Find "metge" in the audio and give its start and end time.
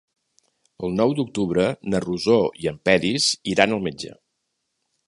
3.91-4.19